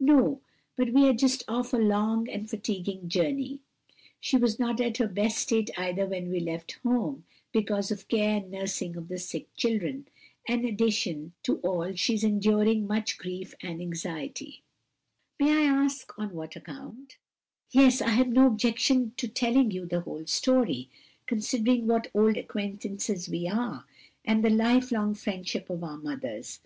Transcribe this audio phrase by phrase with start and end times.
[0.00, 0.40] "No;
[0.76, 3.60] but we are just off a long and fatiguing journey;
[4.18, 8.38] she was not at her best state either when we left home, because of care
[8.38, 10.08] and nursing of the sick children.
[10.48, 14.62] And in addition to all that she is enduring much grief and anxiety."
[15.38, 17.18] "May I ask on what account?"
[17.70, 20.88] "Yes; I have no objection to telling you the whole story,
[21.26, 23.84] considering what old acquaintances we are,
[24.24, 26.60] and the life long friendship of our mothers.